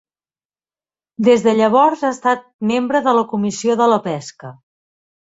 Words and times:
Des 1.27 1.43
de 1.47 1.53
llavors 1.59 2.01
ha 2.07 2.11
estat 2.17 2.47
membre 2.71 3.03
de 3.09 3.13
la 3.19 3.25
Comissió 3.35 3.77
de 3.83 3.89
la 3.93 4.01
pesca. 4.09 4.51